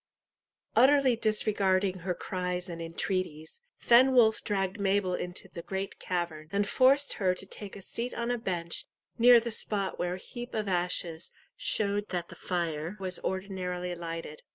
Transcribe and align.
Utterly 0.75 1.15
disregarding 1.15 1.99
her 1.99 2.15
cries 2.15 2.69
and 2.69 2.81
entreaties, 2.81 3.61
Fenwolf 3.77 4.43
dragged 4.43 4.79
Mabel 4.79 5.13
into 5.13 5.47
the 5.47 5.61
great 5.61 5.99
cavern, 5.99 6.49
and 6.51 6.67
forced 6.67 7.13
her 7.13 7.35
to 7.35 7.45
take 7.45 7.75
a 7.75 7.83
seat 7.83 8.11
on 8.15 8.31
a 8.31 8.39
bench 8.39 8.85
near 9.19 9.39
the 9.39 9.51
spot 9.51 9.99
where 9.99 10.15
a 10.15 10.17
heap 10.17 10.55
of 10.55 10.67
ashes 10.67 11.31
showed 11.55 12.09
that 12.09 12.29
the 12.29 12.35
fire 12.35 12.97
was 12.99 13.19
ordinarily 13.19 13.93
lighted. 13.93 14.41